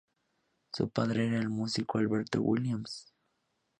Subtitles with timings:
[0.73, 3.13] Su padre era el músico Alberto Williams.